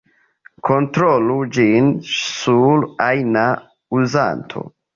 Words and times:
Kontrolu 0.69 1.35
ĝin 1.59 1.91
sur 2.13 2.89
ajna 3.11 3.47
uzanto. 4.01 4.69